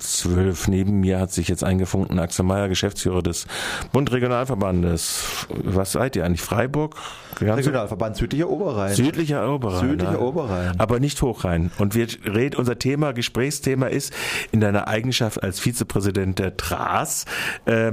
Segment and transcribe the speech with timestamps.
[0.00, 0.66] Zwölf.
[0.66, 3.46] Neben mir hat sich jetzt eingefunden Axel Mayer, Geschäftsführer des
[3.92, 5.46] Bund Regionalverbandes.
[5.50, 6.42] Was seid ihr eigentlich?
[6.42, 6.96] Freiburg?
[7.40, 8.92] Regionalverband Südlicher Oberrhein.
[8.92, 9.90] Südlicher Oberrhein.
[9.90, 10.20] Südlicher?
[10.20, 10.80] Oberrhein.
[10.80, 11.70] Aber nicht Hochrhein.
[11.78, 14.12] Und wir reden, unser Thema, Gesprächsthema ist
[14.50, 17.26] in deiner Eigenschaft als Vizepräsident der TRAS
[17.66, 17.92] äh,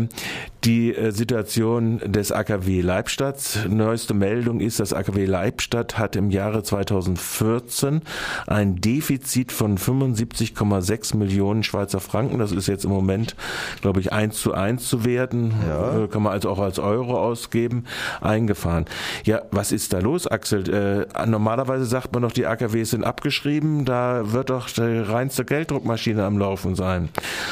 [0.63, 3.65] die äh, Situation des AKW Leibstadt.
[3.67, 8.01] Neueste Meldung ist, das AKW Leibstadt hat im Jahre 2014
[8.47, 12.37] ein Defizit von 75,6 Millionen Schweizer Franken.
[12.37, 13.35] Das ist jetzt im Moment,
[13.81, 15.53] glaube ich, eins zu eins zu werden.
[15.67, 16.03] Ja.
[16.03, 17.85] Äh, kann man also auch als Euro ausgeben.
[18.21, 18.85] Eingefahren.
[19.25, 20.69] Ja, was ist da los, Axel?
[20.69, 23.85] Äh, normalerweise sagt man doch, die AKWs sind abgeschrieben.
[23.85, 27.09] Da wird doch die reinste Gelddruckmaschine am Laufen sein.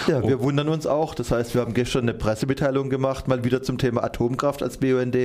[0.08, 0.44] Ja, wir oh.
[0.44, 1.16] wundern uns auch.
[1.16, 5.16] Das heißt, wir haben gestern eine Pressemitteilung gemacht, mal wieder zum Thema Atomkraft als BUND.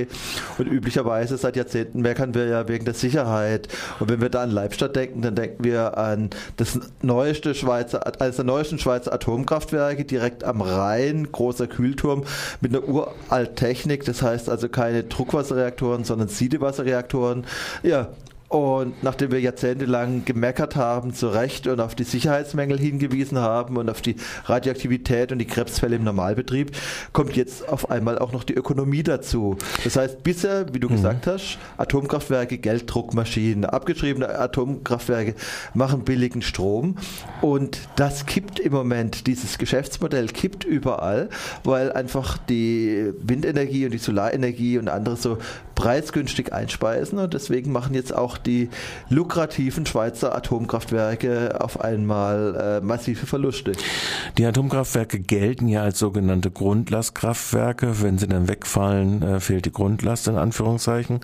[0.57, 3.67] Und üblicherweise seit Jahrzehnten meckern wir ja wegen der Sicherheit.
[3.99, 8.37] Und wenn wir da an Leibstadt denken, dann denken wir an das neueste Schweizer, als
[8.37, 12.23] der neuesten Schweizer Atomkraftwerke direkt am Rhein, großer Kühlturm
[12.61, 17.45] mit einer uralt Technik, das heißt also keine Druckwasserreaktoren, sondern Siedewasserreaktoren.
[17.83, 18.09] Ja,
[18.47, 23.89] und nachdem wir jahrzehntelang gemeckert haben, zu Recht und auf die Sicherheitsmängel hingewiesen haben und
[23.89, 24.15] auf die
[24.45, 26.71] Radioaktivität und die Krebsfälle im Normalbetrieb,
[27.11, 29.57] kommt jetzt auf einmal auch noch die Ökonomie dazu.
[29.83, 30.93] Das heißt, bisher, wie du mhm.
[30.93, 35.35] gesagt hast, Atomkraftwerke, Gelddruckmaschinen, abgeschriebene Atomkraftwerke
[35.73, 36.97] machen billigen Strom
[37.41, 41.29] und das kippt im Moment, dieses Geschäftsmodell kippt überall,
[41.63, 45.39] weil einfach die Windenergie und die Solarenergie und andere so
[45.75, 48.69] preisgünstig einspeisen und deswegen machen jetzt auch die
[49.09, 53.73] lukrativen Schweizer Atomkraftwerke auf einmal äh, massive Verluste.
[54.37, 58.01] Die Atomkraftwerke gelten ja als sogenannte Grundlastkraftwerke.
[58.01, 61.19] Wenn sie dann wegfallen, äh, fehlt die Grundlast in Anführungszeichen.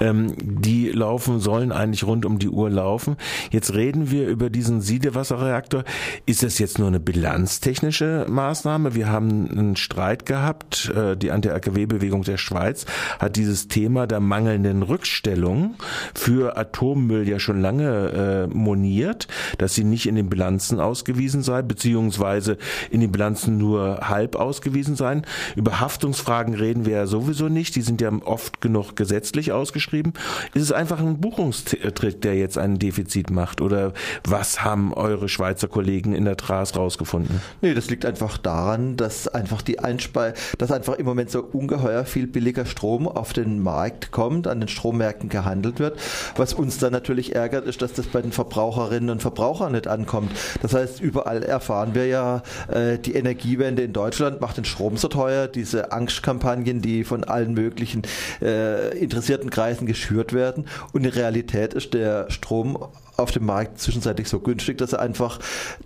[0.00, 3.16] Ähm, die laufen, sollen eigentlich rund um die Uhr laufen.
[3.50, 5.84] Jetzt reden wir über diesen Siedewasserreaktor.
[6.26, 8.94] Ist das jetzt nur eine bilanztechnische Maßnahme?
[8.94, 10.92] Wir haben einen Streit gehabt.
[10.94, 12.86] Äh, die Anti-AKW-Bewegung der Schweiz
[13.18, 15.76] hat dieses Thema Thema der mangelnden Rückstellung
[16.14, 19.26] für Atommüll ja schon lange äh, moniert,
[19.56, 22.58] dass sie nicht in den Bilanzen ausgewiesen sei, beziehungsweise
[22.90, 25.22] in den Bilanzen nur halb ausgewiesen seien.
[25.54, 30.12] Über Haftungsfragen reden wir ja sowieso nicht, die sind ja oft genug gesetzlich ausgeschrieben.
[30.52, 33.62] Ist es einfach ein Buchungstrick, der jetzt ein Defizit macht?
[33.62, 33.94] Oder
[34.28, 37.40] was haben eure Schweizer Kollegen in der TRAS rausgefunden?
[37.62, 42.04] Nee, das liegt einfach daran, dass einfach die Einspei dass einfach im Moment so ungeheuer
[42.04, 45.96] viel billiger Strom auf den Markt Markt kommt, an den Strommärkten gehandelt wird.
[46.34, 50.32] Was uns dann natürlich ärgert, ist, dass das bei den Verbraucherinnen und Verbrauchern nicht ankommt.
[50.60, 55.06] Das heißt, überall erfahren wir ja, äh, die Energiewende in Deutschland macht den Strom so
[55.06, 58.02] teuer, diese Angstkampagnen, die von allen möglichen
[58.42, 60.66] äh, interessierten Kreisen geschürt werden.
[60.92, 65.38] Und in Realität ist der Strom auf dem Markt zwischenzeitlich so günstig, dass er einfach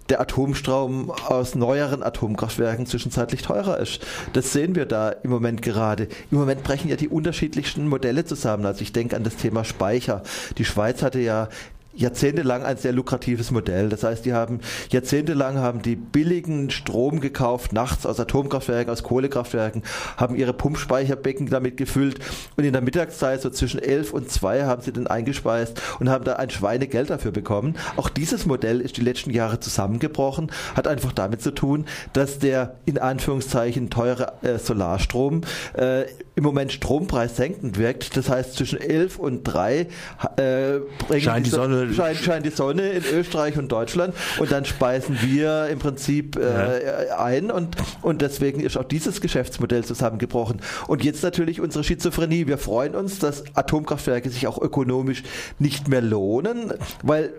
[0.08, 4.00] der Atomstrom aus neueren Atomkraftwerken zwischenzeitlich teurer ist.
[4.32, 6.08] Das sehen wir da im Moment gerade.
[6.30, 8.64] Im Moment brechen ja die unterschiedlichsten Modelle zusammen.
[8.64, 10.22] Also ich denke an das Thema Speicher.
[10.56, 11.48] Die Schweiz hatte ja
[11.92, 13.88] jahrzehntelang ein sehr lukratives Modell.
[13.88, 19.82] Das heißt, die haben jahrzehntelang haben die billigen Strom gekauft, nachts aus Atomkraftwerken, aus Kohlekraftwerken,
[20.16, 22.20] haben ihre Pumpspeicherbecken damit gefüllt
[22.56, 26.24] und in der Mittagszeit so zwischen elf und zwei haben sie den eingespeist und haben
[26.24, 27.74] da ein Schweinegeld dafür bekommen.
[27.96, 32.76] Auch dieses Modell ist die letzten Jahre zusammengebrochen, hat einfach damit zu tun, dass der
[32.86, 35.42] in Anführungszeichen teure äh, Solarstrom
[35.76, 36.04] äh,
[36.36, 38.16] im Moment Strompreis senkend wirkt.
[38.16, 39.88] Das heißt, zwischen elf und drei
[40.36, 40.78] äh,
[41.08, 45.18] bringen scheint die Sonne scheint, scheint die Sonne in Österreich und Deutschland und dann speisen
[45.22, 47.18] wir im Prinzip äh, ja.
[47.18, 50.60] ein und, und deswegen ist auch dieses Geschäftsmodell zusammengebrochen.
[50.86, 52.46] Und jetzt natürlich unsere Schizophrenie.
[52.46, 55.22] Wir freuen uns, dass Atomkraftwerke sich auch ökonomisch
[55.58, 57.32] nicht mehr lohnen, weil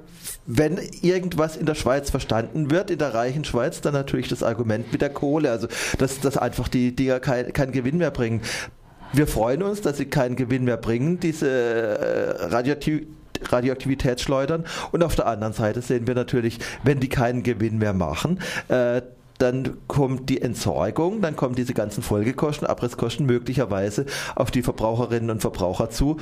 [0.45, 4.91] wenn irgendwas in der Schweiz verstanden wird, in der reichen Schweiz, dann natürlich das Argument
[4.91, 8.41] mit der Kohle, also dass, dass einfach die Dinger keinen kein Gewinn mehr bringen.
[9.13, 14.65] Wir freuen uns, dass sie keinen Gewinn mehr bringen, diese äh, Radioaktivität Radioaktivitätsschleudern.
[14.91, 19.01] Und auf der anderen Seite sehen wir natürlich, wenn die keinen Gewinn mehr machen, äh,
[19.37, 24.05] dann kommt die Entsorgung, dann kommen diese ganzen Folgekosten, Abrisskosten möglicherweise
[24.35, 26.17] auf die Verbraucherinnen und Verbraucher zu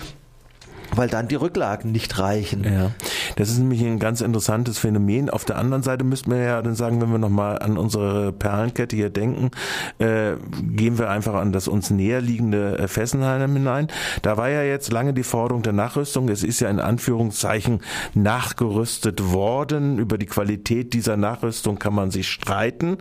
[0.95, 2.63] weil dann die Rücklagen nicht reichen.
[2.63, 2.91] Ja,
[3.35, 5.29] das ist nämlich ein ganz interessantes Phänomen.
[5.29, 8.95] Auf der anderen Seite müssten wir ja dann sagen, wenn wir nochmal an unsere Perlenkette
[8.95, 9.51] hier denken,
[9.99, 13.87] äh, gehen wir einfach an das uns näher liegende äh, Fessenheim hinein.
[14.21, 16.29] Da war ja jetzt lange die Forderung der Nachrüstung.
[16.29, 17.81] Es ist ja in Anführungszeichen
[18.13, 19.99] nachgerüstet worden.
[19.99, 22.97] Über die Qualität dieser Nachrüstung kann man sich streiten.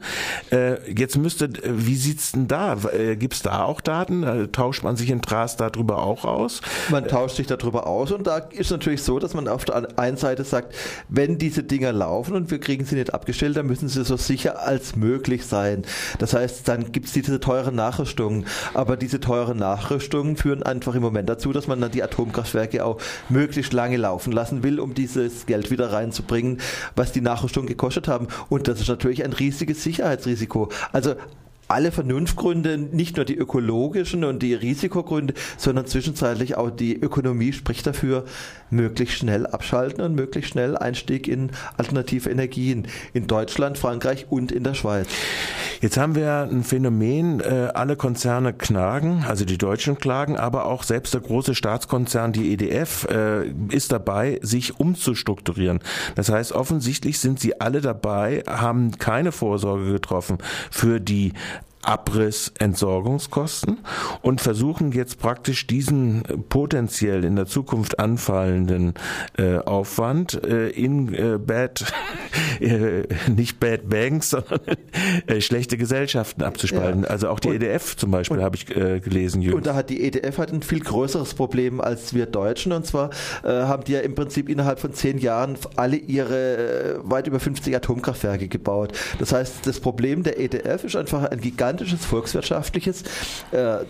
[0.51, 2.77] Äh, jetzt müsste, äh, wie sieht's denn da?
[2.93, 4.49] Äh, Gibt es da auch Daten?
[4.53, 6.61] Tauscht man sich in Tras darüber auch aus?
[6.91, 8.13] Man tauscht sich darüber wir aus.
[8.13, 10.75] Und da ist natürlich so, dass man auf der einen Seite sagt,
[11.09, 14.63] wenn diese Dinger laufen und wir kriegen sie nicht abgestellt, dann müssen sie so sicher
[14.63, 15.83] als möglich sein.
[16.19, 18.47] Das heißt, dann gibt es diese teuren Nachrüstungen.
[18.75, 23.01] Aber diese teuren Nachrüstungen führen einfach im Moment dazu, dass man dann die Atomkraftwerke auch
[23.29, 26.61] möglichst lange laufen lassen will, um dieses Geld wieder reinzubringen,
[26.97, 28.29] was die Nachrüstung gekostet haben.
[28.49, 30.71] Und das ist natürlich ein riesiges Sicherheitsrisiko.
[30.93, 31.15] Also
[31.69, 37.87] alle Vernunftgründe, nicht nur die ökologischen und die Risikogründe, sondern zwischenzeitlich auch die Ökonomie spricht
[37.87, 38.25] dafür,
[38.71, 44.65] möglichst schnell abschalten und möglichst schnell Einstieg in alternative Energien in Deutschland, Frankreich und in
[44.65, 45.09] der Schweiz.
[45.81, 50.83] Jetzt haben wir ein Phänomen, äh, alle Konzerne klagen, also die Deutschen klagen, aber auch
[50.83, 55.81] selbst der große Staatskonzern, die EDF, äh, ist dabei, sich umzustrukturieren.
[56.17, 60.39] Das heißt, offensichtlich sind sie alle dabei, haben keine Vorsorge getroffen
[60.71, 61.33] für die
[61.89, 63.79] Abriss Entsorgungskosten
[64.21, 68.93] und versuchen jetzt praktisch diesen potenziell in der Zukunft anfallenden
[69.39, 71.91] äh, Aufwand äh, in äh, bad
[72.61, 73.05] äh,
[73.35, 74.61] nicht bad banks sondern
[75.27, 77.05] äh, schlechte Gesellschaften abzuspalten.
[77.05, 77.09] Ja.
[77.09, 79.41] Also auch die und, EDF zum Beispiel habe ich äh, gelesen.
[79.41, 79.57] Jüngst.
[79.57, 83.09] Und da hat die EDF hat ein viel größeres Problem als wir Deutschen und zwar
[83.45, 87.41] äh, haben die ja im Prinzip innerhalb von zehn Jahren alle ihre äh, weit über
[87.41, 88.93] 50 Atomkraftwerke gebaut.
[89.19, 93.05] Das heißt, das Problem der EDF ist einfach ein gigantisches gigantisches volkswirtschaftliches.
[93.53, 93.85] Äh,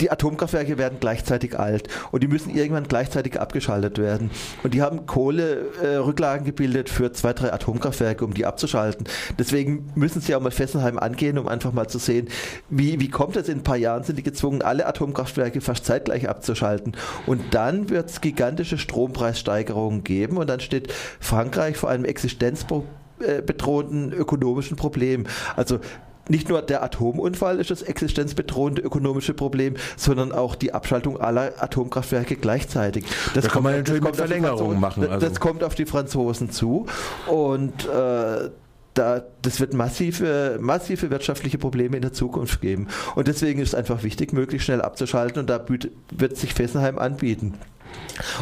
[0.00, 4.30] die Atomkraftwerke werden gleichzeitig alt und die müssen irgendwann gleichzeitig abgeschaltet werden.
[4.62, 9.06] Und die haben Kohlerücklagen äh, gebildet für zwei, drei Atomkraftwerke, um die abzuschalten.
[9.38, 12.28] Deswegen müssen sie auch mal Fessenheim angehen, um einfach mal zu sehen,
[12.68, 16.28] wie, wie kommt es in ein paar Jahren, sind die gezwungen, alle Atomkraftwerke fast zeitgleich
[16.28, 16.94] abzuschalten.
[17.26, 24.76] Und dann wird es gigantische Strompreissteigerungen geben und dann steht Frankreich vor einem existenzbedrohenden ökonomischen
[24.76, 25.24] Problem.
[25.56, 25.80] Also
[26.28, 32.36] nicht nur der Atomunfall ist das existenzbedrohende ökonomische Problem, sondern auch die Abschaltung aller Atomkraftwerke
[32.36, 33.04] gleichzeitig.
[33.34, 35.08] Das da kommt, kann man natürlich mit Verlängerungen machen.
[35.08, 35.26] Also.
[35.26, 36.86] Das kommt auf die Franzosen zu
[37.26, 38.50] und äh,
[38.98, 42.88] da, das wird massive, massive wirtschaftliche Probleme in der Zukunft geben.
[43.14, 47.54] Und deswegen ist es einfach wichtig, möglichst schnell abzuschalten und da wird sich Fessenheim anbieten.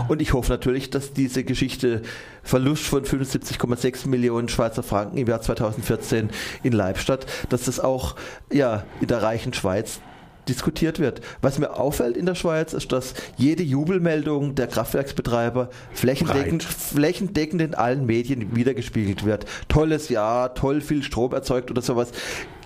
[0.09, 2.03] Und ich hoffe natürlich, dass diese Geschichte
[2.43, 6.31] Verlust von 75,6 Millionen Schweizer Franken im Jahr 2014
[6.63, 8.17] in Leibstadt, dass das auch
[8.53, 10.01] ja, in der reichen Schweiz
[10.49, 11.21] diskutiert wird.
[11.43, 17.75] Was mir auffällt in der Schweiz, ist, dass jede Jubelmeldung der Kraftwerksbetreiber flächendeckend, flächendeckend in
[17.75, 19.47] allen Medien wiedergespiegelt wird.
[19.69, 22.13] Tolles Jahr, toll viel Strom erzeugt oder sowas.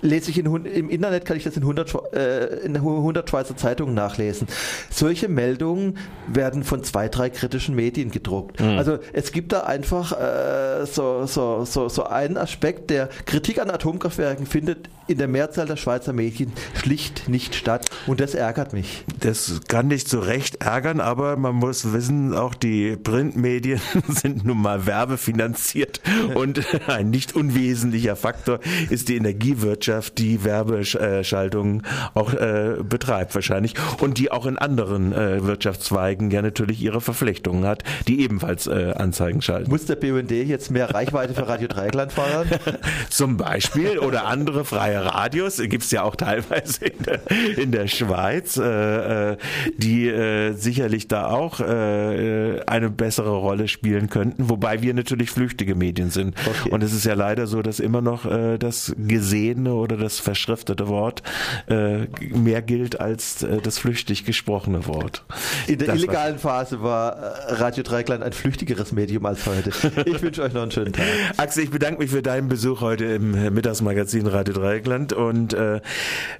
[0.01, 3.93] Lese ich in, im Internet, kann ich das in 100, äh, in 100 Schweizer Zeitungen
[3.93, 4.47] nachlesen.
[4.89, 5.97] Solche Meldungen
[6.27, 8.59] werden von zwei, drei kritischen Medien gedruckt.
[8.59, 8.77] Mhm.
[8.77, 13.69] Also es gibt da einfach äh, so, so, so, so einen Aspekt, der Kritik an
[13.69, 17.89] Atomkraftwerken findet in der Mehrzahl der Schweizer Medien schlicht nicht statt.
[18.05, 19.03] Und das ärgert mich.
[19.19, 24.61] Das kann nicht so recht ärgern, aber man muss wissen, auch die Printmedien sind nun
[24.61, 26.01] mal werbefinanziert
[26.35, 28.59] und ein nicht unwesentlicher Faktor
[28.89, 31.83] ist die Energiewirtschaft, die Werbeschaltungen
[32.13, 37.65] auch äh, betreibt wahrscheinlich und die auch in anderen äh, Wirtschaftszweigen ja natürlich ihre Verflechtungen
[37.65, 39.69] hat, die ebenfalls äh, Anzeigen schalten.
[39.69, 42.47] Muss der BUND jetzt mehr Reichweite für Radio Dreieckland fordern?
[43.09, 47.19] Zum Beispiel oder andere freie Radios, gibt es ja auch teilweise in der,
[47.57, 49.37] in der Schweiz, äh, äh,
[49.77, 56.09] die äh, sicherlich da auch eine bessere Rolle spielen könnten, wobei wir natürlich flüchtige Medien
[56.09, 56.35] sind.
[56.45, 56.69] Okay.
[56.69, 58.25] Und es ist ja leider so, dass immer noch
[58.57, 61.23] das gesehene oder das verschriftete Wort
[61.67, 65.23] äh, mehr gilt als äh, das flüchtig gesprochene Wort.
[65.67, 69.71] In der das illegalen Phase war äh, Radio Dreikland ein flüchtigeres Medium als heute.
[70.05, 71.05] Ich wünsche euch noch einen schönen Tag.
[71.37, 75.13] Axel, ich bedanke mich für deinen Besuch heute im Mittagsmagazin Radio Dreikland.
[75.13, 75.81] Und äh,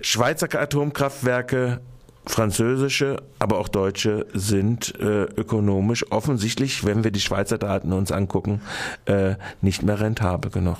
[0.02, 1.82] Schweizer Atomkraftwerke
[2.26, 8.62] französische, aber auch deutsche sind äh, ökonomisch offensichtlich, wenn wir die Schweizer Daten uns angucken,
[9.06, 10.78] äh, nicht mehr rentabel genug.